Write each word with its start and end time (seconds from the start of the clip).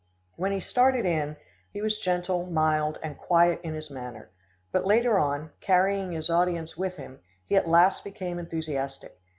When 0.35 0.51
he 0.51 0.59
started 0.59 1.05
in, 1.05 1.37
he 1.71 1.79
was 1.79 1.99
gentle, 1.99 2.47
mild 2.47 2.97
and 3.03 3.19
quiet 3.19 3.61
in 3.63 3.75
his 3.75 3.91
manner; 3.91 4.31
but 4.71 4.83
later 4.83 5.19
on, 5.19 5.51
carrying 5.59 6.13
his 6.13 6.27
audience 6.27 6.75
with 6.75 6.95
him, 6.95 7.19
he 7.45 7.55
at 7.55 7.67
last 7.69 8.03
became 8.03 8.39
enthusiastic. 8.39 9.19